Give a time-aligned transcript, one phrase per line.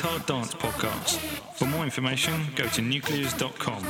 [0.00, 1.18] Hard Dance Podcast.
[1.56, 3.82] For more information, go to nukleuz.com.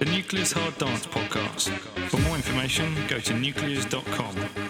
[0.00, 1.68] The Nukleuz Hard Dance Podcast.
[2.08, 4.69] For more information, go to nukleuz.com.